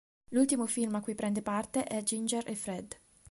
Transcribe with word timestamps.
L'ultimo 0.29 0.65
film 0.65 0.95
a 0.95 0.99
cui 0.99 1.13
prende 1.13 1.43
parte 1.43 1.83
è 1.83 2.01
"Ginger 2.01 2.49
e 2.49 2.55
Fred". 2.55 2.97